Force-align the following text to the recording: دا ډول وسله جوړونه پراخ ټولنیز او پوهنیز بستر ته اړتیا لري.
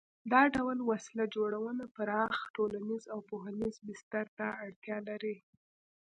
دا 0.31 0.41
ډول 0.55 0.77
وسله 0.91 1.23
جوړونه 1.35 1.83
پراخ 1.95 2.35
ټولنیز 2.55 3.03
او 3.13 3.19
پوهنیز 3.29 3.75
بستر 3.87 4.25
ته 4.37 4.47
اړتیا 4.63 4.97
لري. 5.09 5.35